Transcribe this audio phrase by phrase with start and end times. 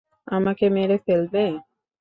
[0.27, 1.43] আমাকে মেরে ফেলবে?